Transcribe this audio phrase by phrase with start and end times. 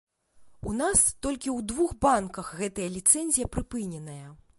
[0.69, 4.27] У нас толькі ў двух банках гэтая ліцэнзія прыпыненая.